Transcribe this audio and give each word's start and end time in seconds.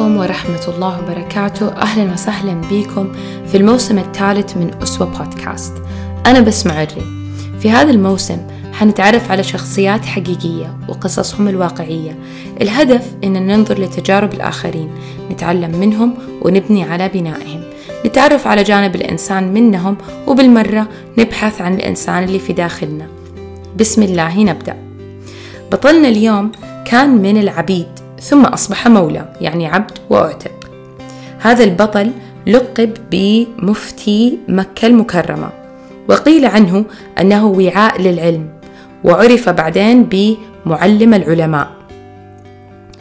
عليكم 0.00 0.16
ورحمة 0.16 0.74
الله 0.74 1.02
وبركاته. 1.02 1.68
أهلا 1.68 2.12
وسهلا 2.12 2.60
بكم 2.70 3.12
في 3.46 3.56
الموسم 3.56 3.98
الثالث 3.98 4.56
من 4.56 4.70
أسوة 4.82 5.06
بودكاست. 5.06 5.72
أنا 6.26 6.40
بسمع 6.40 6.74
عري 6.74 7.02
في 7.60 7.70
هذا 7.70 7.90
الموسم 7.90 8.38
حنتعرف 8.72 9.30
على 9.30 9.42
شخصيات 9.42 10.04
حقيقية 10.04 10.78
وقصصهم 10.88 11.48
الواقعية. 11.48 12.18
الهدف 12.60 13.02
إن 13.24 13.46
ننظر 13.46 13.80
لتجارب 13.80 14.32
الآخرين 14.32 14.90
نتعلم 15.30 15.80
منهم 15.80 16.14
ونبني 16.42 16.84
على 16.84 17.08
بنائهم. 17.08 17.60
نتعرف 18.06 18.46
على 18.46 18.62
جانب 18.62 18.94
الإنسان 18.94 19.54
منهم 19.54 19.96
وبالمرة 20.26 20.88
نبحث 21.18 21.60
عن 21.60 21.74
الإنسان 21.74 22.24
اللي 22.24 22.38
في 22.38 22.52
داخلنا. 22.52 23.06
بسم 23.80 24.02
الله 24.02 24.42
نبدأ. 24.42 24.76
بطلنا 25.72 26.08
اليوم 26.08 26.52
كان 26.84 27.10
من 27.10 27.36
العبيد. 27.36 27.99
ثم 28.20 28.44
أصبح 28.44 28.88
مولى 28.88 29.32
يعني 29.40 29.66
عبد 29.66 29.98
وأعتق. 30.10 30.70
هذا 31.38 31.64
البطل 31.64 32.12
لقب 32.46 32.94
بمفتي 33.10 34.38
مكة 34.48 34.86
المكرمة 34.86 35.50
وقيل 36.08 36.44
عنه 36.44 36.84
أنه 37.20 37.46
وعاء 37.46 38.00
للعلم 38.00 38.48
وعرف 39.04 39.48
بعدين 39.48 40.04
بمعلم 40.04 41.14
العلماء. 41.14 41.70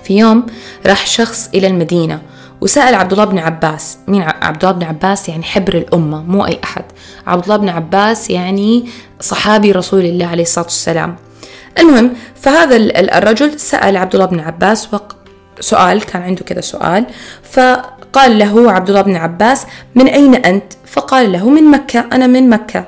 في 0.04 0.18
يوم 0.18 0.46
راح 0.86 1.08
شخص 1.08 1.50
إلى 1.54 1.68
المدينة 1.68 2.22
وسأل 2.62 2.96
عبد 2.96 3.12
الله 3.12 3.26
بن 3.26 3.38
عباس 3.38 3.98
مين 4.08 4.22
عبد 4.22 4.66
الله 4.66 4.78
بن 4.78 4.84
عباس 4.84 5.30
يعني 5.30 5.44
حبر 5.44 5.74
الأمة 5.74 6.24
مو 6.24 6.46
أي 6.46 6.60
أحد. 6.64 6.84
عبد 7.28 7.44
الله 7.44 7.58
بن 7.58 7.70
عباس 7.70 8.30
يعني 8.30 8.86
صحابي 9.20 9.72
رسول 9.72 10.06
الله 10.06 10.26
عليه 10.26 10.44
الصلاة 10.44 10.66
والسلام. 10.66 11.16
المهم 11.80 12.14
فهذا 12.36 12.76
الرجل 13.18 13.60
سأل 13.60 13.98
عبد 13.98 14.14
الله 14.16 14.26
بن 14.26 14.40
عباس 14.40 14.90
سؤال 15.60 16.06
كان 16.06 16.22
عنده 16.22 16.44
كذا 16.44 16.62
سؤال 16.62 17.06
فقال 17.44 18.40
له 18.40 18.72
عبد 18.72 18.90
الله 18.90 19.02
بن 19.02 19.16
عباس 19.16 19.66
من 19.96 20.08
أين 20.08 20.36
أنت؟ 20.36 20.74
فقال 20.86 21.32
له 21.32 21.50
من 21.50 21.64
مكة 21.72 22.00
أنا 22.00 22.28
من 22.28 22.50
مكة. 22.50 22.86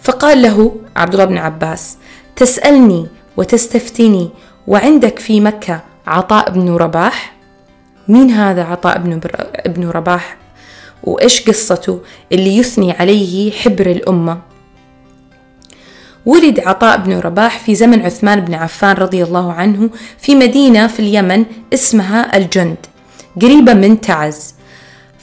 فقال 0.00 0.42
له 0.42 0.76
عبد 0.96 1.12
الله 1.12 1.24
بن 1.24 1.38
عباس 1.38 1.96
تسألني 2.36 3.06
وتستفتني 3.36 4.30
وعندك 4.66 5.18
في 5.18 5.40
مكة 5.40 5.80
عطاء 6.06 6.50
بن 6.50 6.76
رباح؟ 6.76 7.32
مين 8.08 8.30
هذا 8.30 8.64
عطاء 8.64 8.98
بن, 8.98 9.20
ابن 9.54 9.88
رباح؟ 9.88 10.36
وإيش 11.04 11.48
قصته 11.48 12.00
اللي 12.32 12.56
يثني 12.56 12.92
عليه 12.92 13.52
حبر 13.52 13.86
الأمة؟ 13.86 14.38
ولد 16.26 16.60
عطاء 16.60 16.98
بن 16.98 17.18
رباح 17.18 17.58
في 17.58 17.74
زمن 17.74 18.02
عثمان 18.02 18.40
بن 18.40 18.54
عفان 18.54 18.96
رضي 18.96 19.24
الله 19.24 19.52
عنه 19.52 19.90
في 20.18 20.34
مدينة 20.34 20.86
في 20.86 21.00
اليمن 21.00 21.44
اسمها 21.74 22.36
الجند 22.36 22.76
قريبة 23.42 23.74
من 23.74 24.00
تعز 24.00 24.54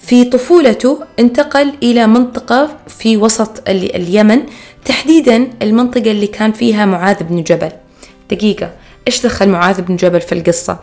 في 0.03 0.23
طفولته 0.23 0.99
انتقل 1.19 1.73
إلى 1.83 2.07
منطقة 2.07 2.77
في 2.87 3.17
وسط 3.17 3.69
اليمن 3.69 4.41
تحديدا 4.85 5.47
المنطقة 5.61 6.11
اللي 6.11 6.27
كان 6.27 6.51
فيها 6.51 6.85
معاذ 6.85 7.23
بن 7.23 7.43
جبل 7.43 7.71
دقيقة 8.31 8.71
إيش 9.07 9.25
دخل 9.25 9.49
معاذ 9.49 9.81
بن 9.81 9.95
جبل 9.95 10.21
في 10.21 10.31
القصة؟ 10.31 10.79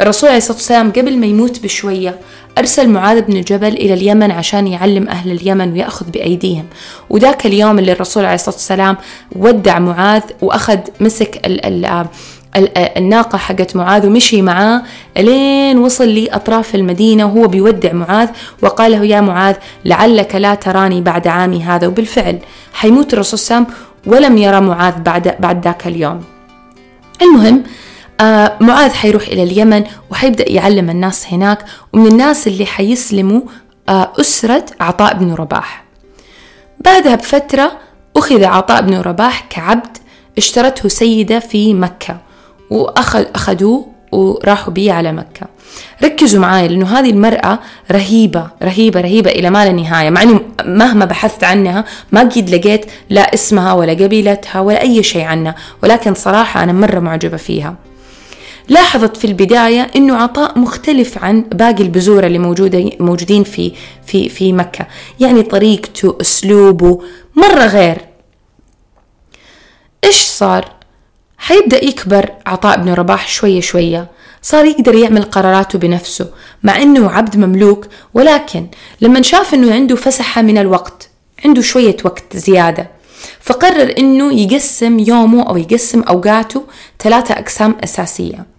الرسول 0.00 0.28
عليه 0.28 0.38
الصلاة 0.38 0.56
والسلام 0.56 0.92
قبل 0.92 1.18
ما 1.18 1.26
يموت 1.26 1.62
بشوية 1.62 2.20
أرسل 2.58 2.88
معاذ 2.88 3.22
بن 3.22 3.40
جبل 3.40 3.68
إلى 3.68 3.94
اليمن 3.94 4.30
عشان 4.30 4.66
يعلم 4.66 5.08
أهل 5.08 5.32
اليمن 5.32 5.72
ويأخذ 5.72 6.10
بأيديهم. 6.10 6.64
وذاك 7.10 7.46
اليوم 7.46 7.78
اللي 7.78 7.92
الرسول 7.92 8.24
عليه 8.24 8.34
الصلاة 8.34 8.54
والسلام 8.54 8.96
ودع 9.36 9.78
معاذ 9.78 10.22
وأخذ 10.42 10.78
مسك 11.00 11.46
ال 11.46 11.86
ال 11.86 12.06
الناقة 12.96 13.38
حقت 13.38 13.76
معاذ 13.76 14.06
ومشي 14.06 14.42
معاه 14.42 14.82
لين 15.16 15.78
وصل 15.78 16.08
لأطراف 16.08 16.74
المدينة 16.74 17.26
وهو 17.26 17.48
بيودع 17.48 17.92
معاذ 17.92 18.28
وقال 18.62 18.92
له 18.92 19.04
يا 19.04 19.20
معاذ 19.20 19.56
لعلك 19.84 20.34
لا 20.34 20.54
تراني 20.54 21.00
بعد 21.00 21.26
عامي 21.28 21.62
هذا. 21.62 21.86
وبالفعل 21.86 22.38
حيموت 22.72 23.14
الرسول 23.14 23.40
وسلم 23.40 23.66
ولم 24.06 24.36
يرى 24.38 24.60
معاذ 24.60 24.94
بعد 25.02 25.34
بعد 25.40 25.64
ذاك 25.64 25.86
اليوم. 25.86 26.24
المهم 27.22 27.62
آه 28.20 28.52
معاذ 28.60 28.90
حيروح 28.90 29.22
إلى 29.26 29.42
اليمن 29.42 29.84
وحيبدأ 30.10 30.50
يعلم 30.50 30.90
الناس 30.90 31.26
هناك 31.32 31.64
ومن 31.92 32.06
الناس 32.06 32.46
اللي 32.46 32.66
حيسلموا 32.66 33.40
آه 33.88 34.12
أسرة 34.20 34.64
عطاء 34.80 35.14
بن 35.14 35.34
رباح. 35.34 35.84
بعدها 36.84 37.14
بفترة 37.14 37.72
أخذ 38.16 38.44
عطاء 38.44 38.82
بن 38.82 38.94
رباح 39.00 39.46
كعبد 39.50 39.96
اشترته 40.38 40.88
سيدة 40.88 41.38
في 41.38 41.74
مكة 41.74 42.16
وأخذوه 42.70 43.86
وراحوا 44.12 44.72
بيه 44.72 44.92
على 44.92 45.12
مكة. 45.12 45.46
ركزوا 46.04 46.40
معاي 46.40 46.68
لأنه 46.68 46.98
هذه 46.98 47.10
المرأة 47.10 47.58
رهيبة 47.92 48.46
رهيبة 48.62 49.00
رهيبة 49.00 49.30
إلى 49.30 49.50
ما 49.50 49.64
لا 49.64 49.72
نهاية 49.72 50.10
مع 50.10 50.22
أني 50.22 50.40
مهما 50.64 51.04
بحثت 51.04 51.44
عنها 51.44 51.84
ما 52.12 52.20
قد 52.20 52.50
لقيت 52.50 52.86
لا 53.10 53.34
اسمها 53.34 53.72
ولا 53.72 53.92
قبيلتها 53.92 54.60
ولا 54.60 54.80
أي 54.80 55.02
شيء 55.02 55.24
عنها 55.24 55.54
ولكن 55.82 56.14
صراحة 56.14 56.62
أنا 56.62 56.72
مرة 56.72 56.98
معجبة 56.98 57.36
فيها. 57.36 57.74
لاحظت 58.68 59.16
في 59.16 59.26
البداية 59.26 59.90
أنه 59.96 60.16
عطاء 60.16 60.58
مختلف 60.58 61.18
عن 61.24 61.42
باقي 61.42 61.82
البزور 61.82 62.26
اللي 62.26 62.38
موجودة 62.38 62.90
موجودين 63.00 63.44
في 63.44 63.72
في 64.06 64.28
في 64.28 64.52
مكة. 64.52 64.86
يعني 65.20 65.42
طريقته 65.42 66.18
أسلوبه 66.20 67.00
مرة 67.36 67.66
غير. 67.66 67.98
إيش 70.04 70.16
صار؟ 70.16 70.70
حيبدأ 71.38 71.84
يكبر 71.84 72.30
عطاء 72.46 72.80
بن 72.80 72.92
رباح 72.92 73.28
شوية 73.28 73.60
شوية. 73.60 74.10
صار 74.42 74.64
يقدر 74.64 74.94
يعمل 74.94 75.22
قراراته 75.22 75.78
بنفسه 75.78 76.30
مع 76.62 76.82
أنه 76.82 77.10
عبد 77.10 77.36
مملوك. 77.36 77.86
ولكن 78.14 78.66
لما 79.00 79.22
شاف 79.22 79.54
أنه 79.54 79.74
عنده 79.74 79.96
فسحة 79.96 80.42
من 80.42 80.58
الوقت 80.58 81.08
عنده 81.44 81.62
شوية 81.62 81.96
وقت 82.04 82.36
زيادة 82.36 82.90
فقرر 83.40 83.94
أنه 83.98 84.32
يقسم 84.40 84.98
يومه 84.98 85.48
أو 85.48 85.56
يقسم 85.56 86.02
أوقاته 86.02 86.64
ثلاثة 87.00 87.34
أقسام 87.34 87.76
أساسية. 87.84 88.53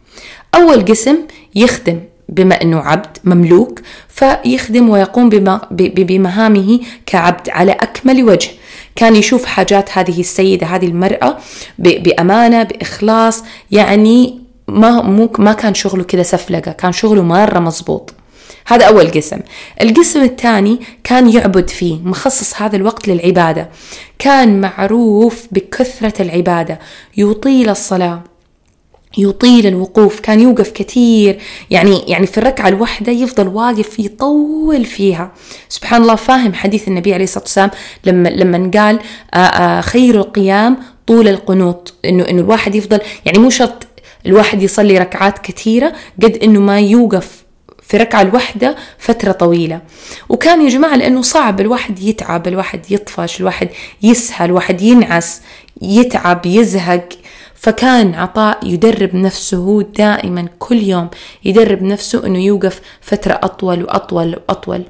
أول 0.56 0.86
قسم 0.86 1.18
يخدم 1.56 2.00
بما 2.30 2.62
أنه 2.62 2.80
عبد 2.80 3.18
مملوك 3.24 3.82
فيخدم 4.10 4.90
ويقوم 4.90 5.30
بمهامه 5.72 6.80
كعبد 7.06 7.50
على 7.50 7.72
أكمل 7.72 8.24
وجه. 8.24 8.50
كان 8.96 9.16
يشوف 9.16 9.46
حاجات 9.46 9.98
هذه 9.98 10.20
السيدة 10.20 10.68
هذه 10.68 10.86
المرأة 10.86 11.38
بأمانة 11.80 12.64
بإخلاص 12.64 13.44
يعني 13.72 14.40
ما 14.68 15.02
مو 15.02 15.34
ما 15.40 15.54
كان 15.54 15.74
شغله 15.74 16.04
كذا 16.04 16.24
سفلقة 16.24 16.72
كان 16.72 16.92
شغله 16.92 17.22
مرة 17.24 17.60
مزبوط 17.60 18.14
هذا 18.68 18.86
أول 18.86 19.12
قسم 19.12 19.40
القسم 19.82 20.22
الثاني 20.22 20.80
كان 21.04 21.30
يعبد 21.30 21.70
فيه 21.70 21.96
مخصص 22.04 22.62
هذا 22.62 22.76
الوقت 22.76 23.08
للعبادة. 23.08 23.70
كان 24.20 24.62
معروف 24.62 25.48
بكثرة 25.52 26.22
العبادة 26.22 26.80
يطيل 27.18 27.70
الصلاة. 27.70 28.24
يطيل 29.18 29.68
الوقوف 29.68 30.20
كان 30.20 30.40
يوقف 30.40 30.72
كثير. 30.72 31.40
يعني 31.72 32.04
يعني 32.08 32.28
في 32.28 32.38
الركعة 32.38 32.68
الواحدة 32.68 33.12
يفضل 33.12 33.48
واقف 33.48 34.00
يطول 34.00 34.86
فيها. 34.86 35.32
سبحان 35.70 36.02
الله 36.02 36.16
فاهم 36.16 36.54
حديث 36.54 36.88
النبي 36.88 37.14
عليه 37.14 37.24
الصلاة 37.24 37.44
والسلام 37.44 37.72
لما 38.06 38.30
لما 38.30 38.72
قال 38.74 39.00
آه، 39.34 39.38
آه، 39.38 39.82
خير 39.82 40.16
القيام 40.16 40.78
طول 41.08 41.28
القنوط. 41.28 41.94
إنه 42.06 42.30
إنه 42.30 42.42
الواحد 42.42 42.76
يفضل 42.76 43.00
يعني 43.26 43.38
مو 43.40 43.50
شرط 43.50 43.88
الواحد 44.26 44.62
يصلي 44.62 44.98
ركعات 44.98 45.40
كثيرة 45.40 45.94
قد 46.24 46.38
إنه 46.44 46.60
ما 46.60 46.80
يوقف 46.80 47.46
في 47.84 47.98
ركعة 47.98 48.22
الواحدة 48.22 48.76
فترة 48.98 49.32
طويلة. 49.32 49.82
وكان 50.30 50.62
يا 50.62 50.70
جماعة 50.70 50.96
لأنه 50.96 51.22
صعب 51.22 51.62
الواحد 51.62 52.00
يتعب 52.00 52.48
الواحد 52.48 52.92
يطفش 52.92 53.40
الواحد 53.40 53.70
يسهل 54.04 54.50
الواحد 54.50 54.82
ينعس 54.82 55.42
يتعب 55.82 56.46
يزهق. 56.46 57.10
فكان 57.56 58.16
عطاء 58.16 58.68
يدرب 58.68 59.16
نفسه 59.16 59.82
دائما 59.82 60.48
كل 60.60 60.78
يوم 60.78 61.10
يدرب 61.46 61.84
نفسه 61.84 62.26
إنه 62.26 62.40
يوقف 62.40 62.82
فترة 63.02 63.40
أطول 63.44 63.84
وأطول 63.84 64.36
وأطول. 64.36 64.84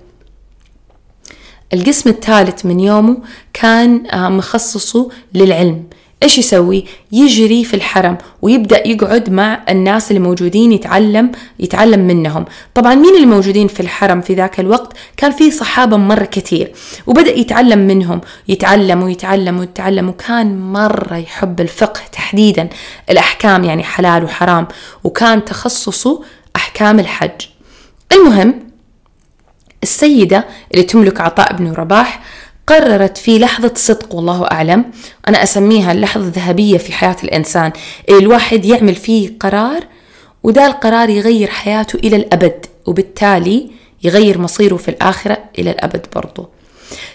القسم 1.74 2.10
الثالث 2.10 2.66
من 2.66 2.80
يومه 2.80 3.18
كان 3.54 4.06
آه، 4.08 4.30
مخصصه 4.30 5.10
للعلم. 5.34 5.84
إيش 6.26 6.38
يسوي؟ 6.38 6.86
يجري 7.12 7.64
في 7.64 7.74
الحرم 7.74 8.18
ويبدأ 8.42 8.88
يقعد 8.88 9.30
مع 9.30 9.64
الناس 9.70 10.12
اللي 10.12 10.20
موجودين 10.20 10.72
يتعلم 10.72 11.32
يتعلم 11.60 12.00
منهم، 12.08 12.46
طبعا 12.74 12.96
مين 12.96 13.16
اللي 13.16 13.26
موجودين 13.26 13.68
في 13.68 13.80
الحرم 13.80 14.22
في 14.22 14.34
ذاك 14.34 14.60
الوقت؟ 14.60 14.94
كان 15.18 15.32
في 15.32 15.52
صحابة 15.52 15.98
مرة 15.98 16.26
كثير 16.26 16.72
وبدأ 17.08 17.32
يتعلم 17.32 17.80
منهم، 17.80 18.22
يتعلم 18.48 19.04
ويتعلم 19.04 19.60
ويتعلم 19.60 20.10
وكان 20.10 20.60
مرة 20.60 21.16
يحب 21.18 21.62
الفقه 21.62 22.02
تحديدا 22.12 22.70
الأحكام 23.10 23.64
يعني 23.64 23.84
حلال 23.84 24.24
وحرام 24.24 24.68
وكان 25.04 25.46
تخصصه 25.46 26.24
أحكام 26.56 27.00
الحج. 27.00 27.42
المهم 28.12 28.66
السيدة 29.84 30.46
اللي 30.72 30.84
تملك 30.84 31.22
عطاء 31.22 31.54
بن 31.54 31.72
رباح 31.72 32.22
قررت 32.68 33.18
في 33.18 33.40
لحظة 33.40 33.72
صدق 33.76 34.16
والله 34.16 34.48
أعلم. 34.52 34.86
أنا 35.28 35.44
أسميها 35.44 35.92
اللحظة 35.92 36.24
الذهبية 36.24 36.78
في 36.78 36.94
حياة 36.94 37.16
الإنسان. 37.24 37.72
اللي 38.10 38.20
الواحد 38.20 38.66
يعمل 38.66 38.96
فيه 38.96 39.32
قرار 39.40 39.84
وده 40.44 40.66
القرار 40.66 41.10
يغير 41.10 41.48
حياته 41.48 41.98
إلى 41.98 42.16
الأبد 42.16 42.66
وبالتالي 42.86 43.72
يغير 44.04 44.38
مصيره 44.38 44.76
في 44.76 44.90
الآخرة 44.90 45.38
إلى 45.60 45.72
الأبد 45.72 46.06
برضو. 46.16 46.50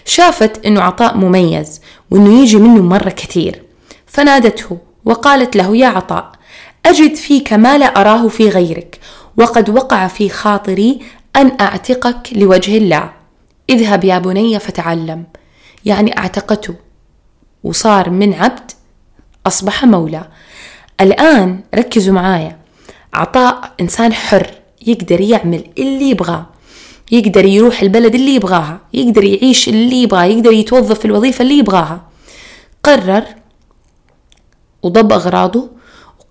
شافت 0.05 0.65
أنه 0.65 0.81
عطاء 0.81 1.17
مميز 1.17 1.81
وأنه 2.11 2.41
يجي 2.41 2.57
منه 2.57 2.81
مرة 2.81 3.09
كثير. 3.09 3.63
فنادته 4.07 4.77
وقالت 5.05 5.55
له 5.55 5.77
يا 5.77 5.87
عطاء 5.87 6.31
أجد 6.85 7.15
فيك 7.15 7.53
ما 7.53 7.77
لا 7.77 7.85
أراه 7.85 8.27
في 8.27 8.49
غيرك 8.49 8.99
وقد 9.37 9.69
وقع 9.69 10.07
في 10.07 10.29
خاطري 10.29 10.99
أن 11.35 11.51
أعتقك 11.61 12.29
لوجه 12.31 12.77
الله. 12.77 13.09
اذهب 13.69 14.03
يا 14.03 14.19
بني 14.19 14.59
فتعلم. 14.59 15.23
يعني 15.85 16.17
أعتقته 16.17 16.75
وصار 17.63 18.09
من 18.09 18.33
عبد 18.33 18.71
أصبح 19.47 19.85
مولى 19.85 20.27
الآن 21.01 21.59
ركزوا 21.75 22.13
معايا. 22.13 22.57
عطاء 23.13 23.73
إنسان 23.81 24.13
حر 24.13 24.51
يقدر 24.87 25.21
يعمل 25.21 25.63
اللي 25.77 26.09
يبغاه 26.09 26.45
يقدر 27.11 27.45
يروح 27.45 27.81
البلد 27.81 28.15
اللي 28.15 28.35
يبغاها 28.35 28.79
يقدر 28.93 29.23
يعيش 29.23 29.69
اللي 29.69 30.03
يبغاه 30.03 30.23
يقدر 30.23 30.51
يتوظف 30.51 30.99
في 30.99 31.05
الوظيفة 31.05 31.41
اللي 31.41 31.57
يبغاها. 31.57 32.01
قرر 32.83 33.23
وضب 34.83 35.11
أغراضه 35.11 35.69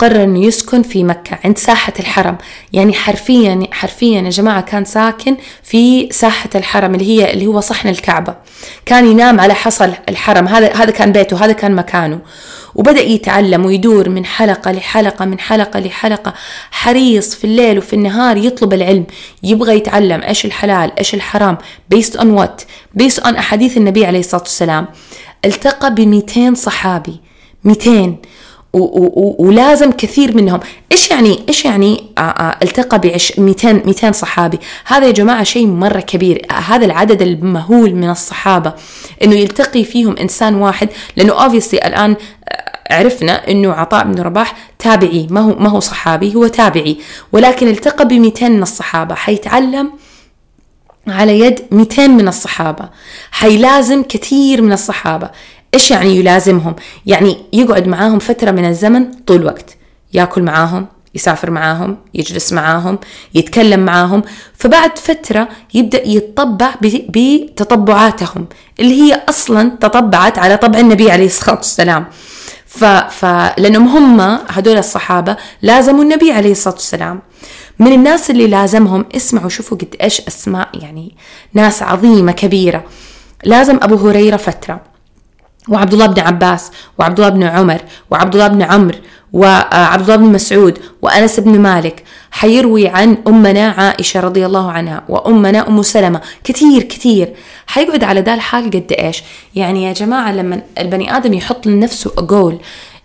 وقرر 0.01 0.25
إنه 0.25 0.45
يسكن 0.45 0.83
في 0.83 1.05
مكة 1.05 1.39
عند 1.45 1.59
ساحة 1.59 1.93
الحرم. 2.01 2.39
يعني 2.73 2.93
حرفيا 2.93 3.67
حرفيا 3.73 4.21
يا 4.21 4.31
جماعة 4.31 4.61
كان 4.61 4.85
ساكن 4.85 5.37
في 5.63 6.09
ساحة 6.13 6.51
الحرم 6.55 6.95
اللي 6.95 7.07
هي 7.07 7.33
اللي 7.33 7.47
هو 7.47 7.61
صحن 7.61 7.89
الكعبة. 7.89 8.35
كان 8.87 9.07
ينام 9.07 9.41
على 9.41 9.55
حصى 9.55 9.95
الحرم. 10.09 10.49
هذا 10.49 10.73
هذا 10.73 10.91
كان 10.91 11.13
بيته 11.13 11.45
هذا 11.45 11.53
كان 11.53 11.75
مكانه. 11.75 12.21
وبدأ 12.75 13.01
يتعلم 13.01 13.65
ويدور 13.65 14.09
من 14.09 14.25
حلقة 14.25 14.73
لحلقة 14.73 15.25
من 15.25 15.39
حلقة 15.41 15.81
لحلقة. 15.81 16.35
حريص 16.71 17.35
في 17.35 17.45
الليل 17.45 17.79
وفي 17.79 17.93
النهار 17.93 18.37
يطلب 18.37 18.73
العلم. 18.73 19.07
يبغى 19.43 19.77
يتعلم 19.77 20.23
إيش 20.23 20.45
الحلال 20.45 20.99
إيش 20.99 21.15
الحرام 21.15 21.59
based 21.95 22.17
on 22.17 22.27
what 22.39 22.65
based 23.03 23.23
on 23.23 23.37
أحاديث 23.39 23.77
النبي 23.77 24.07
عليه 24.07 24.21
الصلاة 24.21 24.43
والسلام. 24.43 24.87
التقى 25.45 25.95
ب 25.95 26.01
200 26.01 26.55
صحابي. 26.55 27.21
200 27.65 28.17
ولازم 28.73 29.93
كثير 29.93 30.37
منهم. 30.37 30.61
إيش 30.93 31.11
يعني 31.11 31.43
إيش 31.49 31.65
يعني 31.65 32.05
التقى 32.63 32.99
ب 32.99 33.17
200 33.39 33.73
200 33.73 34.13
صحابي؟ 34.13 34.59
هذا 34.85 35.07
يا 35.07 35.13
جماعة 35.13 35.43
شيء 35.43 35.67
مرة 35.67 36.01
كبير. 36.01 36.47
هذا 36.53 36.85
العدد 36.85 37.23
المهول 37.23 37.95
من 37.95 38.11
الصحابة. 38.11 38.73
إنه 39.25 39.35
يلتقي 39.35 39.85
فيهم 39.85 40.17
إنسان 40.17 40.55
واحد 40.55 40.89
لأنه 41.17 41.33
اوبviously 41.33 41.75
الآن 41.75 42.17
عرفنا 42.91 43.51
إنه 43.51 43.73
عطاء 43.73 44.05
بن 44.05 44.23
رباح 44.23 44.57
تابعي. 44.79 45.27
ما 45.31 45.41
هو 45.41 45.55
ما 45.55 45.69
هو 45.69 45.81
صحابي 45.81 46.35
هو 46.35 46.47
تابعي. 46.47 46.99
ولكن 47.33 47.69
التقى 47.69 48.09
ب 48.09 48.13
200 48.13 48.49
من 48.49 48.63
الصحابة. 48.63 49.15
حيتعلم 49.15 49.93
على 51.09 51.41
يد 51.41 51.61
200 51.71 52.07
من 52.07 52.29
الصحابة. 52.29 52.89
حيلازم 53.31 54.03
كثير 54.03 54.63
من 54.63 54.73
الصحابة. 54.73 55.31
إيش 55.75 55.91
يعني 55.91 56.17
يلازمهم؟ 56.17 56.77
يعني 57.07 57.37
يقعد 57.53 57.89
معاهم 57.89 58.19
فترة 58.19 58.51
من 58.51 58.65
الزمن 58.65 59.13
طول 59.27 59.37
الوقت. 59.37 59.77
ياكل 60.15 60.43
معاهم 60.43 60.87
يسافر 61.15 61.51
معاهم 61.51 61.97
يجلس 62.15 62.53
معاهم 62.53 62.99
يتكلم 63.35 63.81
معاهم. 63.81 64.23
فبعد 64.55 64.99
فترة 64.99 65.49
يبدأ 65.75 66.09
يتطبع 66.09 66.75
بتطبعاتهم 66.83 68.47
اللي 68.81 69.03
هي 69.03 69.23
أصلا 69.29 69.71
تطبعت 69.81 70.39
على 70.39 70.57
طبع 70.57 70.79
النبي 70.79 71.11
عليه 71.11 71.27
الصلاة 71.27 71.57
والسلام. 71.57 72.07
ف... 72.67 72.85
ف... 72.85 73.25
لأنهم 73.59 73.89
هم 73.89 74.39
هدول 74.49 74.79
الصحابة 74.79 75.37
لازموا 75.63 76.03
النبي 76.03 76.33
عليه 76.33 76.53
الصلاة 76.53 76.75
والسلام. 76.75 77.23
من 77.79 77.93
الناس 77.93 78.31
اللي 78.31 78.47
لازمهم 78.47 79.05
اسمعوا 79.17 79.49
شوفوا 79.49 79.79
قد 79.79 79.97
إيش 80.03 80.21
أسماء 80.21 80.69
يعني 80.75 81.17
ناس 81.55 81.83
عظيمة 81.83 82.33
كبيرة. 82.33 82.85
لازم 83.45 83.79
أبو 83.83 84.09
هريرة 84.09 84.37
فترة. 84.37 84.90
وعبد 85.69 85.93
الله 85.93 86.07
بن 86.07 86.21
عباس 86.21 86.71
وعبد 86.99 87.21
الله 87.21 87.31
بن 87.31 87.43
عمر 87.43 87.81
وعبد 88.11 88.35
الله 88.35 88.49
بن 88.49 88.63
عمرو 88.63 88.99
وعبد 89.33 90.03
الله 90.03 90.17
بن 90.17 90.33
مسعود 90.33 90.79
وأنس 91.03 91.41
بن 91.41 91.61
مالك 91.61 92.05
حيروي 92.31 92.89
عن 92.89 93.17
أمنا 93.27 93.69
عائشة 93.69 94.21
رضي 94.21 94.47
الله 94.47 94.73
عنها 94.73 95.03
وأمنا 95.09 95.69
أم 95.69 95.83
سلمة. 95.83 96.21
كثير 96.45 96.83
كثير. 96.83 97.35
حيقعد 97.67 98.05
على 98.05 98.21
ذا 98.21 98.35
الحال 98.35 98.65
قد 98.65 98.93
إيش؟ 98.99 99.23
يعني 99.55 99.85
يا 99.85 99.93
جماعة 99.93 100.33
لما 100.33 100.63
البني 100.79 101.17
آدم 101.17 101.33
يحط 101.35 101.67
لنفسه 101.67 102.11
جول 102.19 102.59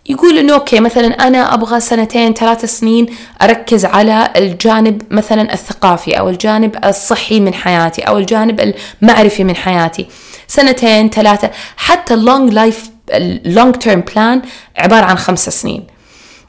يقول 0.10 0.38
إنه 0.38 0.54
okay 0.54 0.80
مثلا 0.80 1.08
أنا 1.08 1.54
أبغى 1.54 1.80
سنتين 1.80 2.34
ثلاث 2.34 2.66
سنين 2.66 3.06
أركز 3.42 3.86
على 3.86 4.30
الجانب 4.36 5.02
مثلا 5.12 5.54
الثقافي 5.54 6.20
أو 6.20 6.30
الجانب 6.30 6.86
الصحي 6.86 7.40
من 7.40 7.54
حياتي 7.54 8.02
أو 8.02 8.18
الجانب 8.18 8.74
المعرفي 9.02 9.44
من 9.44 9.56
حياتي. 9.56 10.08
سنتين 10.48 11.10
ثلاثة. 11.10 11.52
حتى 11.78 12.14
ال 12.14 12.22
long 12.22 12.54
life 12.54 12.90
ال 13.12 13.25
long 13.25 13.76
term 13.76 14.02
plan 14.02 14.42
عبارة 14.78 15.06
عن 15.06 15.18
خمس 15.18 15.50
سنين. 15.50 15.88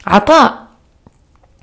عطاء 0.07 0.67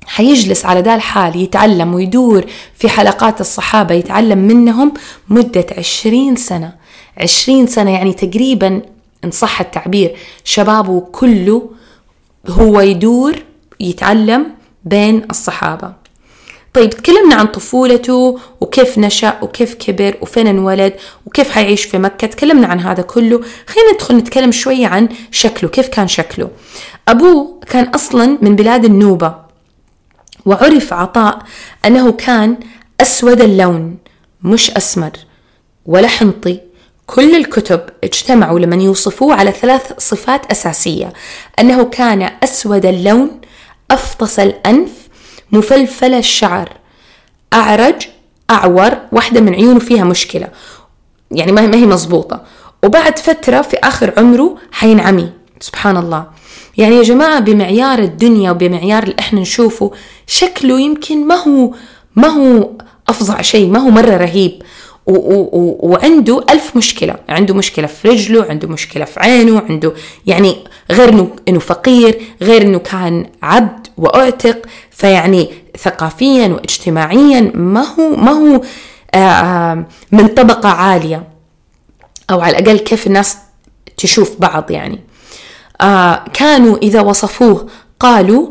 حيجلس 0.07 0.65
على 0.65 0.79
ذا 0.81 0.95
الحال 0.95 1.35
يتعلم 1.35 1.93
ويدور 1.93 2.45
في 2.75 2.89
حلقات 2.89 3.41
الصحابة 3.41 3.95
يتعلم 3.95 4.37
منهم 4.37 4.93
مدة 5.29 5.65
عشرين 5.77 6.35
سنة. 6.35 6.75
عشرين 7.17 7.67
سنة 7.67 7.91
يعني 7.91 8.13
تقريبا 8.13 8.81
إن 9.23 9.31
صح 9.31 9.61
التعبير 9.61 10.15
شبابه 10.43 10.99
كله 10.99 11.69
هو 12.47 12.81
يدور 12.81 13.35
يتعلم 13.79 14.45
بين 14.83 15.25
الصحابة. 15.29 16.04
طيب 16.75 16.89
تكلمنا 16.89 17.35
عن 17.35 17.45
طفولته 17.45 18.39
وكيف 18.61 18.97
نشأ 18.97 19.39
وكيف 19.41 19.73
كبر 19.73 20.17
وفين 20.21 20.47
انولد 20.47 20.93
وكيف 21.25 21.51
حيعيش 21.51 21.83
في 21.83 21.97
مكة. 21.97 22.27
تكلمنا 22.27 22.67
عن 22.67 22.79
هذا 22.79 23.01
كله. 23.01 23.41
خلينا 23.67 23.93
ندخل 23.93 24.15
نتكلم 24.15 24.51
شوية 24.51 24.87
عن 24.87 25.09
شكله 25.31 25.69
كيف 25.69 25.87
كان 25.87 26.07
شكله. 26.07 26.49
أبوه 27.07 27.59
كان 27.69 27.85
أصلا 27.85 28.37
من 28.41 28.55
بلاد 28.55 28.85
النوبة 28.85 29.35
وعرف 30.45 30.93
عطاء 30.93 31.39
أنه 31.85 32.11
كان 32.11 32.57
أسود 33.01 33.41
اللون 33.41 33.97
مش 34.43 34.71
أسمر 34.71 35.11
ولا 35.85 36.07
حنطي. 36.07 36.59
كل 37.07 37.35
الكتب 37.35 37.81
اجتمعوا 38.03 38.59
لمن 38.59 38.81
يوصفوه 38.81 39.35
على 39.35 39.51
ثلاث 39.51 39.93
صفات 39.97 40.51
أساسية 40.51 41.13
أنه 41.59 41.83
كان 41.83 42.29
أسود 42.43 42.85
اللون 42.85 43.41
أفطس 43.91 44.39
الأنف 44.39 44.89
مفلفل 45.51 46.13
الشعر. 46.13 46.69
أعرج 47.53 48.07
أعور 48.49 48.97
واحدة 49.11 49.41
من 49.41 49.53
عيونه 49.53 49.79
فيها 49.79 50.03
مشكلة. 50.03 50.47
يعني 51.31 51.51
ما 51.51 51.75
هي 51.75 51.85
مزبوطة 51.85 52.41
وبعد 52.83 53.19
فترة 53.19 53.61
في 53.61 53.77
آخر 53.83 54.13
عمره 54.17 54.57
حينعمي. 54.71 55.29
سبحان 55.59 55.97
الله 55.97 56.25
يعني 56.77 56.95
يا 56.95 57.03
جماعة 57.03 57.39
بمعيار 57.39 57.99
الدنيا 57.99 58.51
وبمعيار 58.51 59.03
اللي 59.03 59.15
إحنا 59.19 59.39
نشوفه 59.39 59.91
شكله 60.27 60.79
يمكن 60.79 61.27
ما 61.27 61.35
هو 61.35 61.71
ما 62.15 62.27
هو 62.27 62.69
أفظع 63.09 63.41
شيء 63.41 63.69
ما 63.69 63.79
هو 63.79 63.89
مرة 63.89 64.17
رهيب. 64.17 64.61
وعنده 65.07 66.45
ألف 66.49 66.77
مشكلة. 66.77 67.15
عنده 67.29 67.53
مشكلة 67.53 67.87
في 67.87 68.07
رجله 68.09 68.45
عنده 68.49 68.67
مشكلة 68.67 69.05
في 69.05 69.19
عينه 69.19 69.63
عنده 69.69 69.93
يعني 70.25 70.55
غير 70.91 71.27
إنه 71.47 71.59
فقير 71.59 72.21
غير 72.41 72.61
إنه 72.61 72.79
كان 72.79 73.25
عبد. 73.43 73.84
وأعتق 73.97 74.61
فيعني 74.91 75.49
ثقافيا 75.77 76.47
واجتماعيا 76.47 77.51
ما 77.55 77.81
هو 77.81 78.15
ما 78.15 78.31
هو 78.31 78.61
آه، 79.13 79.17
آه، 79.17 79.85
من 80.11 80.27
طبقة 80.27 80.69
عالية. 80.69 81.27
أو 82.29 82.41
على 82.41 82.57
الأقل 82.57 82.79
كيف 82.79 83.07
الناس 83.07 83.37
تشوف 83.97 84.35
بعض 84.39 84.71
يعني. 84.71 84.99
آه، 85.81 86.25
كانوا 86.33 86.77
إذا 86.77 87.01
وصفوه 87.01 87.67
قالوا 87.99 88.49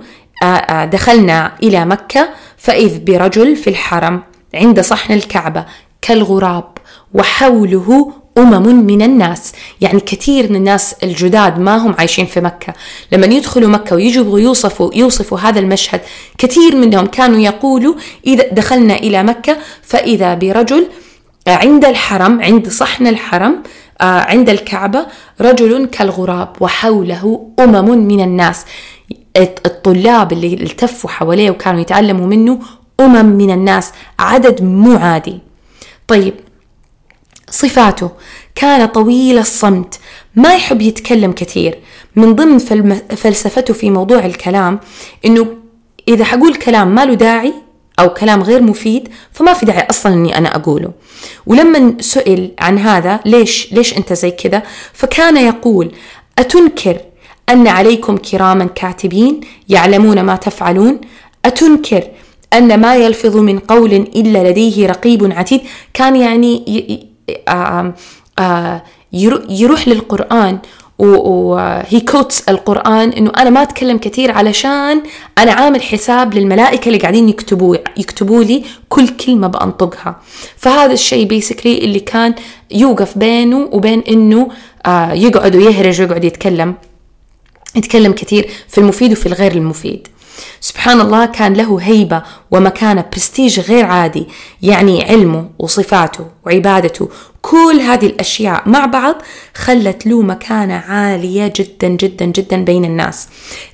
دخلنا 0.84 1.52
إلى 1.62 1.84
مكة 1.84 2.28
فإذ 2.56 3.04
برجل 3.04 3.56
في 3.56 3.70
الحرم 3.70 4.22
عند 4.54 4.80
صحن 4.80 5.12
الكعبة 5.12 5.64
كالغراب 6.02 6.78
وحوله 7.14 8.12
أمم 8.38 8.86
من 8.86 9.02
الناس. 9.02 9.52
يعني 9.80 10.00
كثير 10.00 10.50
من 10.50 10.56
الناس 10.56 10.94
الجداد 11.02 11.58
ما 11.58 11.76
هم 11.76 11.94
عايشين 11.98 12.26
في 12.26 12.40
مكة. 12.40 12.74
لما 13.12 13.26
يدخلوا 13.26 13.68
مكة 13.68 13.96
ويجوا 13.96 14.40
يوصفوا 14.40 14.94
يوصفوا 14.94 15.38
هذا 15.38 15.60
المشهد 15.60 16.00
كثير 16.38 16.76
منهم 16.76 17.06
كانوا 17.06 17.40
يقولوا 17.40 17.94
إذا 18.26 18.48
دخلنا 18.52 18.94
إلى 18.94 19.22
مكة 19.22 19.56
فإذا 19.82 20.34
برجل 20.34 20.86
عند 21.46 21.84
الحرم 21.84 22.42
عند 22.42 22.68
صحن 22.68 23.06
الحرم 23.06 23.62
آه، 24.00 24.04
عند 24.04 24.48
الكعبة 24.48 25.06
رجل 25.40 25.86
كالغراب 25.86 26.48
وحوله 26.60 27.48
أمم 27.60 28.06
من 28.08 28.20
الناس. 28.20 28.64
الطلاب 29.36 30.32
اللي 30.32 30.54
التفوا 30.54 31.10
حواليه 31.10 31.50
وكانوا 31.50 31.80
يتعلموا 31.80 32.26
منه 32.26 32.58
أمم 33.00 33.26
من 33.26 33.50
الناس 33.50 33.92
عدد 34.18 34.62
مو 34.62 34.96
عادي 34.96 35.38
طيب 36.06 36.34
صفاته. 37.54 38.10
كان 38.54 38.86
طويل 38.86 39.38
الصمت. 39.38 40.00
ما 40.36 40.54
يحب 40.54 40.82
يتكلم 40.82 41.32
كثير. 41.32 41.78
من 42.16 42.34
ضمن 42.34 42.58
فلسفته 43.16 43.74
في 43.74 43.90
موضوع 43.90 44.26
الكلام 44.26 44.80
إنه 45.26 45.46
إذا 46.08 46.24
حقول 46.24 46.54
كلام 46.54 46.94
ما 46.94 47.04
له 47.04 47.14
داعي 47.14 47.54
أو 47.98 48.08
كلام 48.08 48.42
غير 48.42 48.62
مفيد 48.62 49.08
فما 49.32 49.52
في 49.52 49.66
داعي 49.66 49.86
أصلا 49.90 50.14
إني 50.14 50.38
أنا 50.38 50.56
أقوله. 50.56 50.90
ولما 51.46 51.94
سئل 52.00 52.50
عن 52.58 52.78
هذا 52.78 53.20
ليش 53.24 53.72
ليش 53.72 53.96
أنت 53.96 54.12
زي 54.12 54.30
كذا؟ 54.30 54.62
فكان 54.92 55.36
يقول 55.36 55.92
أتنكر 56.38 57.00
أن 57.48 57.68
عليكم 57.68 58.16
كراما 58.16 58.64
كاتبين 58.64 59.40
يعلمون 59.68 60.20
ما 60.20 60.36
تفعلون؟ 60.36 61.00
أتنكر 61.44 62.02
أن 62.52 62.80
ما 62.80 62.96
يلفظ 62.96 63.36
من 63.36 63.58
قول 63.58 63.92
إلا 63.92 64.50
لديه 64.50 64.86
رقيب 64.86 65.32
عتيد؟ 65.32 65.60
كان 65.94 66.16
يعني 66.16 67.13
يروح 69.48 69.88
للقرآن 69.88 70.58
وهي 70.98 72.00
كوتس 72.00 72.48
القرآن 72.48 73.08
إنه 73.10 73.32
أنا 73.36 73.50
ما 73.50 73.62
أتكلم 73.62 73.98
كثير 73.98 74.30
علشان 74.32 75.02
أنا 75.38 75.52
عامل 75.52 75.82
حساب 75.82 76.34
للملائكة 76.34 76.88
اللي 76.88 76.98
قاعدين 76.98 77.28
يكتبوا 77.28 77.76
يكتبوا 77.96 78.44
لي 78.44 78.64
كل 78.88 79.08
كلمة 79.08 79.48
بنطقها 79.48 80.20
فهذا 80.56 80.92
الشيء 80.92 81.24
بيسكلي 81.26 81.78
اللي 81.78 82.00
كان 82.00 82.34
يوقف 82.70 83.18
بينه 83.18 83.68
وبين 83.72 84.02
إنه 84.08 84.48
آه 84.86 85.12
يقعد 85.12 85.56
ويهرج 85.56 86.00
ويقعد 86.00 86.24
يتكلم 86.24 86.74
يتكلم 87.76 88.12
كثير 88.12 88.50
في 88.68 88.78
المفيد 88.78 89.12
وفي 89.12 89.26
الغير 89.26 89.52
المفيد. 89.52 90.08
سبحان 90.60 91.00
الله 91.00 91.26
كان 91.26 91.54
له 91.54 91.78
هيبة 91.82 92.22
ومكانة 92.50 93.04
برستيج 93.12 93.60
غير 93.60 93.84
عادي 93.86 94.26
يعني 94.62 95.04
علمه 95.04 95.48
وصفاته 95.58 96.26
وعبادته 96.46 97.08
كل 97.42 97.80
هذه 97.80 98.06
الأشياء 98.06 98.62
مع 98.66 98.86
بعض 98.86 99.14
خلت 99.54 100.06
له 100.06 100.22
مكانة 100.22 100.74
عالية 100.74 101.52
جدا 101.56 101.88
جدا 101.88 102.24
جدا 102.24 102.64
بين 102.64 102.84
الناس 102.84 103.28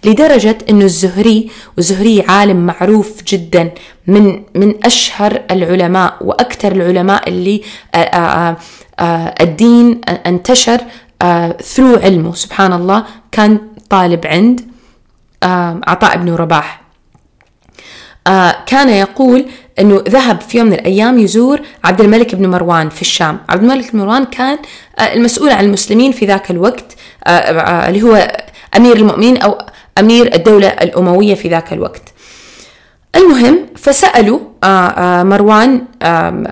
لدرجة 0.04 0.58
أنه 0.70 0.84
الزهري 0.84 1.50
والزهري 1.76 2.24
عالم 2.28 2.66
معروف 2.66 3.22
جدا 3.22 3.70
من 4.06 4.42
من 4.54 4.74
أشهر 4.86 5.42
العلماء 5.50 6.16
وأكثر 6.20 6.72
العلماء 6.72 7.28
اللي 7.28 7.62
آآ 7.94 7.98
آآ 7.98 8.56
آآ 9.00 9.34
الدين 9.40 10.00
انتشر 10.26 10.80
ثرو 11.62 11.94
علمه. 11.96 12.34
سبحان 12.34 12.72
الله 12.72 13.04
كان 13.32 13.60
طالب 13.90 14.26
عند 14.26 14.69
عطاء 15.86 16.16
بن 16.16 16.34
رباح 16.34 16.80
كان 18.66 18.88
يقول 18.88 19.46
إنه 19.78 20.04
ذهب 20.08 20.40
في 20.40 20.58
يوم 20.58 20.66
من 20.66 20.72
الأيام 20.72 21.18
يزور 21.18 21.60
عبد 21.84 22.00
الملك 22.00 22.34
بن 22.34 22.50
مروان 22.50 22.88
في 22.88 23.02
الشام، 23.02 23.38
عبد 23.48 23.62
الملك 23.62 23.92
بن 23.92 23.98
مروان 23.98 24.24
كان 24.24 24.58
المسؤول 25.00 25.50
عن 25.50 25.64
المسلمين 25.64 26.12
في 26.12 26.26
ذاك 26.26 26.50
الوقت 26.50 26.96
اللي 27.26 28.02
هو 28.02 28.32
أمير 28.76 28.96
المؤمنين 28.96 29.36
أو 29.36 29.58
أمير 29.98 30.34
الدولة 30.34 30.68
الأموية 30.68 31.34
في 31.34 31.48
ذاك 31.48 31.72
الوقت. 31.72 32.02
المهم 33.16 33.66
فسألوا 33.76 34.40
مروان 35.22 35.84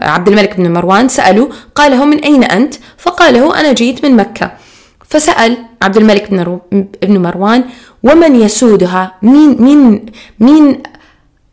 عبد 0.02 0.28
الملك 0.28 0.56
بن 0.56 0.72
مروان 0.72 1.08
سألوا 1.08 1.48
قال 1.74 1.90
له 1.90 2.04
من 2.04 2.18
أين 2.18 2.44
أنت؟ 2.44 2.74
فقال 2.98 3.34
له 3.34 3.60
أنا 3.60 3.72
جيت 3.72 4.04
من 4.04 4.16
مكة. 4.16 4.52
فسأل 5.08 5.58
عبد 5.82 5.96
الملك 5.96 6.30
بن 7.02 7.22
مروان 7.22 7.64
ومن 8.02 8.40
يسودها؟ 8.40 9.14
مين 9.22 9.62
مين 9.62 10.06
مين 10.40 10.82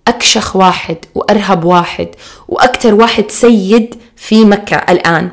أكشخ 0.07 0.55
واحد 0.55 0.97
وأرهب 1.15 1.63
واحد 1.63 2.07
وأكثر 2.47 2.93
واحد 2.93 3.31
سيد 3.31 3.95
في 4.15 4.45
مكة 4.45 4.77
الآن؟ 4.77 5.29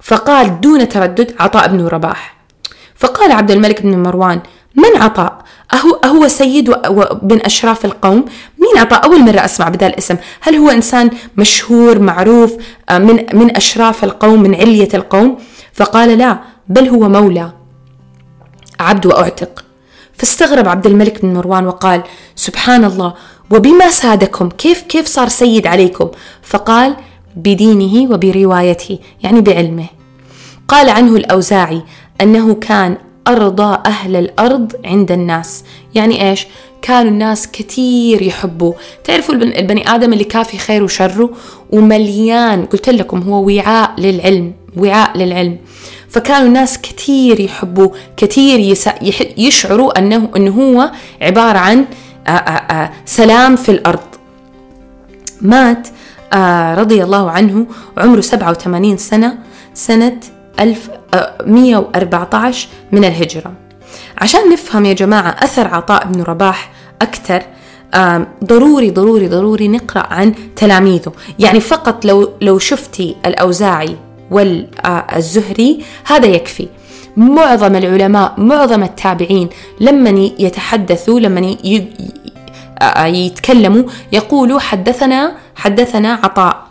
فقال 0.00 0.60
دون 0.60 0.88
تردد 0.88 1.34
عطاء 1.40 1.68
بن 1.68 1.86
رباح. 1.86 2.36
فقال 2.94 3.32
عبد 3.32 3.50
الملك 3.50 3.82
بن 3.82 4.02
مروان 4.02 4.40
من 4.74 5.02
عطاء؟ 5.02 5.42
أهو, 5.74 6.00
أهو 6.04 6.28
سيد 6.28 6.70
بن 7.22 7.40
أشراف 7.44 7.84
القوم. 7.84 8.24
مين 8.58 8.78
عطاء؟ 8.78 9.04
أول 9.04 9.20
مرة 9.20 9.44
أسمع 9.44 9.68
بذا 9.68 9.86
الاسم. 9.86 10.16
هل 10.40 10.54
هو 10.54 10.70
إنسان 10.70 11.10
مشهور 11.36 11.98
معروف 11.98 12.56
آه، 12.88 12.98
من, 12.98 13.26
من 13.34 13.56
أشراف 13.56 14.04
القوم 14.04 14.42
من 14.42 14.54
علية 14.54 14.88
القوم؟ 14.94 15.38
فقال 15.72 16.18
لا 16.18 16.38
بل 16.68 16.88
هو 16.88 17.08
مولى. 17.08 17.61
عبد 18.80 19.06
وأعتق. 19.06 19.64
فاستغرب 20.14 20.68
عبد 20.68 20.86
الملك 20.86 21.22
بن 21.22 21.34
مروان 21.34 21.66
وقال 21.66 22.02
سبحان 22.36 22.84
الله 22.84 23.14
وبما 23.50 23.90
سادكم 23.90 24.48
كيف 24.48 24.82
كيف 24.82 25.06
صار 25.06 25.28
سيد 25.28 25.66
عليكم؟ 25.66 26.08
فقال 26.42 26.96
بدينه 27.36 28.14
وبروايته 28.14 28.98
يعني 29.22 29.40
بعلمه. 29.40 29.86
قال 30.68 30.88
عنه 30.88 31.16
الأوزاعي 31.16 31.82
أنه 32.20 32.54
كان 32.54 32.96
أرضى 33.28 33.78
أهل 33.86 34.16
الأرض 34.16 34.72
عند 34.84 35.12
الناس. 35.12 35.64
يعني 35.94 36.30
إيش؟ 36.30 36.46
كانوا 36.82 37.10
الناس 37.10 37.48
كثير 37.52 38.22
يحبوه. 38.22 38.74
تعرفوا 39.04 39.34
البني 39.34 39.94
آدم 39.94 40.12
اللي 40.12 40.24
كافي 40.24 40.58
خير 40.58 40.82
وشره 40.82 41.30
ومليان 41.70 42.66
قلت 42.66 42.88
لكم 42.88 43.22
هو 43.22 43.46
وعاء 43.46 44.00
للعلم 44.00 44.52
وعاء 44.76 45.18
للعلم. 45.18 45.58
فكانوا 46.12 46.48
الناس 46.48 46.78
كثير 46.78 47.40
يحبوه 47.40 47.92
كثير 48.16 48.76
يشعروا 49.38 49.98
أنه, 49.98 50.28
أنه 50.36 50.50
هو 50.50 50.90
عبارة 51.22 51.58
عن 51.58 51.84
سلام 53.04 53.56
في 53.56 53.68
الأرض. 53.68 54.00
مات 55.40 55.88
رضي 56.78 57.04
الله 57.04 57.30
عنه 57.30 57.66
عمره 57.98 58.20
87 58.20 58.96
سنة 58.96 59.38
سنة 59.74 60.20
1114 60.60 62.68
من 62.92 63.04
الهجرة. 63.04 63.52
عشان 64.18 64.50
نفهم 64.52 64.84
يا 64.84 64.92
جماعة 64.92 65.36
أثر 65.38 65.68
عطاء 65.68 66.06
بن 66.06 66.22
رباح 66.22 66.70
أكثر 67.02 67.42
ضروري 68.44 68.90
ضروري 68.90 69.28
ضروري 69.28 69.68
نقرأ 69.68 70.12
عن 70.12 70.34
تلاميذه. 70.56 71.12
يعني 71.38 71.60
فقط 71.60 72.04
لو 72.04 72.32
لو 72.40 72.58
شفتي 72.58 73.16
الأوزاعي 73.26 73.96
والزهري 74.32 75.84
هذا 76.04 76.26
يكفي. 76.26 76.68
معظم 77.16 77.76
العلماء 77.76 78.34
معظم 78.38 78.82
التابعين 78.82 79.48
لما 79.80 80.30
يتحدثوا 80.38 81.20
لما 81.20 81.56
يتكلموا 83.06 83.82
يقولوا 84.12 84.60
حدثنا 84.60 85.36
حدثنا 85.56 86.12
عطاء. 86.12 86.62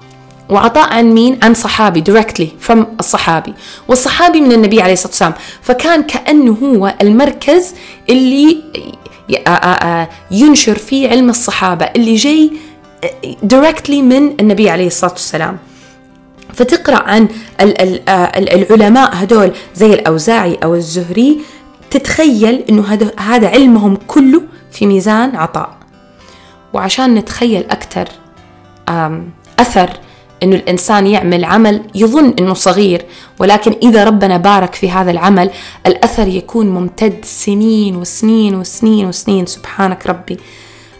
وعطاء 0.49 0.93
عن 0.93 1.11
مين؟ 1.11 1.39
عن 1.43 1.53
صحابي 1.53 2.03
directly 2.03 2.67
from 2.67 2.77
الصحابي. 2.99 3.53
والصحابي 3.87 4.41
من 4.41 4.51
النبي 4.51 4.81
عليه 4.81 4.93
الصلاة 4.93 5.11
والسلام. 5.11 5.33
فكان 5.61 6.03
كأنه 6.03 6.57
هو 6.63 6.93
المركز 7.01 7.75
اللي 8.09 8.57
ينشر 10.31 10.77
فيه 10.77 11.09
علم 11.09 11.29
الصحابة 11.29 11.85
اللي 11.85 12.15
جاي 12.15 12.51
directly 13.53 13.89
من 13.89 14.39
النبي 14.39 14.69
عليه 14.69 14.87
الصلاة 14.87 15.11
والسلام. 15.11 15.57
فتقرأ 16.53 16.95
عن 16.95 17.27
العلماء 18.37 19.09
هدول 19.13 19.51
زي 19.75 19.93
الأوزاعي 19.93 20.55
أو 20.63 20.75
الزهري 20.75 21.39
تتخيل 21.89 22.63
أنه 22.69 22.99
هذا 23.19 23.47
علمهم 23.47 23.97
كله 24.07 24.41
في 24.71 24.85
ميزان 24.85 25.35
عطاء. 25.35 25.77
وعشان 26.73 27.15
نتخيل 27.15 27.65
أكثر 27.69 28.07
أثر 29.59 29.89
إنه 30.43 30.55
الإنسان 30.55 31.07
يعمل 31.07 31.45
عمل 31.45 31.81
يظن 31.95 32.33
إنه 32.39 32.53
صغير 32.53 33.05
ولكن 33.39 33.75
إذا 33.83 34.03
ربنا 34.03 34.37
بارك 34.37 34.75
في 34.75 34.91
هذا 34.91 35.11
العمل 35.11 35.49
الأثر 35.87 36.27
يكون 36.27 36.69
ممتد 36.69 37.15
سنين 37.23 37.95
وسنين 37.95 38.55
وسنين 38.55 39.05
وسنين. 39.05 39.45
سبحانك 39.45 40.07
ربي. 40.07 40.37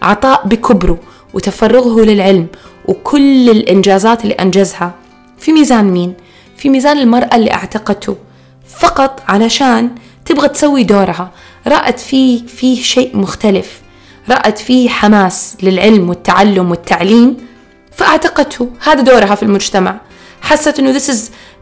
عطاء 0.02 0.48
بكبره 0.48 0.98
وتفرغه 1.34 2.02
للعلم 2.02 2.48
وكل 2.86 3.50
الإنجازات 3.50 4.24
اللي 4.24 4.34
أنجزها 4.34 4.94
في 5.42 5.52
ميزان 5.52 5.86
مين؟ 5.86 6.14
في 6.58 6.70
ميزان 6.70 6.98
المرأة 6.98 7.36
اللي 7.36 7.54
أعتقته. 7.54 8.18
فقط 8.80 9.24
علشان 9.28 9.90
تبغى 10.26 10.48
تسوي 10.48 10.84
دورها. 10.84 11.32
رأت 11.68 12.00
فيه 12.00 12.46
فيه 12.46 12.82
شيء 12.82 13.18
مختلف. 13.18 13.82
رأت 14.30 14.60
فيه 14.60 14.90
حماس 14.90 15.58
للعلم 15.64 16.10
والتعلم 16.10 16.72
والتعليم. 16.72 17.38
فأعتقته 17.92 18.70
هذا 18.84 19.02
دورها 19.02 19.36
في 19.36 19.44
المجتمع. 19.44 19.98
حست 20.42 20.80
إنه 20.80 21.00
this 21.00 21.04
is 21.04 21.18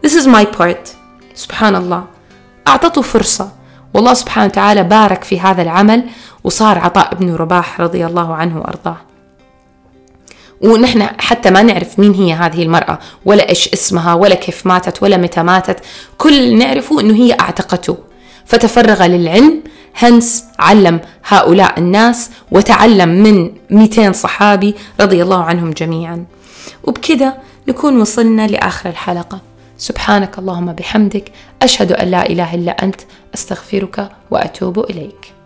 this 0.07 0.13
is 0.13 0.25
my 0.25 0.45
part. 0.59 0.89
سبحان 1.35 1.75
الله 1.75 2.03
أعطته 2.67 3.01
فرصة. 3.01 3.51
والله 3.93 4.13
سبحانه 4.13 4.45
وتعالى 4.45 4.83
بارك 4.83 5.23
في 5.23 5.39
هذا 5.39 5.61
العمل. 5.61 6.03
وصار 6.43 6.79
عطاء 6.79 7.15
بن 7.15 7.35
رباح 7.35 7.81
رضي 7.81 8.05
الله 8.05 8.35
عنه 8.35 8.57
وأرضاه. 8.57 8.97
ونحن 10.61 11.01
حتى 11.01 11.49
ما 11.49 11.61
نعرف 11.61 11.99
مين 11.99 12.13
هي 12.13 12.33
هذه 12.33 12.63
المرأة 12.63 12.99
ولا 13.25 13.49
إيش 13.49 13.69
اسمها 13.73 14.13
ولا 14.13 14.35
كيف 14.35 14.67
ماتت 14.67 15.03
ولا 15.03 15.17
متى 15.17 15.43
ماتت. 15.43 15.79
كل 16.17 16.57
نعرفه 16.57 17.01
أنه 17.01 17.15
هي 17.15 17.33
أعتقته. 17.39 17.97
فتفرغ 18.45 19.05
للعلم 19.05 19.63
هنس 19.95 20.43
علم 20.59 20.99
هؤلاء 21.27 21.79
الناس 21.79 22.29
وتعلم 22.51 23.09
من 23.09 23.51
200 23.69 24.13
صحابي 24.13 24.75
رضي 24.99 25.23
الله 25.23 25.43
عنهم 25.43 25.71
جميعا. 25.71 26.25
وبكذا 26.83 27.37
نكون 27.67 28.01
وصلنا 28.01 28.47
لآخر 28.47 28.89
الحلقة. 28.89 29.39
سبحانك 29.77 30.39
اللهم 30.39 30.73
بحمدك. 30.73 31.31
أشهد 31.61 31.91
أن 31.91 32.07
لا 32.07 32.29
إله 32.29 32.55
إلا 32.55 32.83
أنت. 32.83 33.01
أستغفرك 33.33 34.09
وأتوب 34.31 34.79
إليك. 34.79 35.38